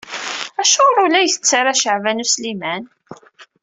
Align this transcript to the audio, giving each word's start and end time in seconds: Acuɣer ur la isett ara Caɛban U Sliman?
Acuɣer 0.61 0.97
ur 1.03 1.09
la 1.11 1.19
isett 1.21 1.51
ara 1.59 1.79
Caɛban 1.81 2.23
U 2.23 2.25
Sliman? 2.31 2.83